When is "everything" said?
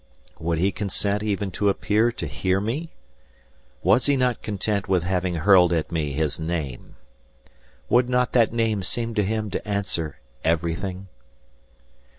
10.43-11.07